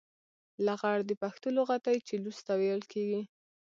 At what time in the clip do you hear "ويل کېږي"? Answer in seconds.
2.59-3.21